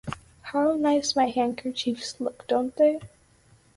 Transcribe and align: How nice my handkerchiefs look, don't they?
How 0.51 0.73
nice 0.77 1.15
my 1.15 1.27
handkerchiefs 1.27 2.19
look, 2.19 2.47
don't 2.47 2.75
they? 2.75 3.01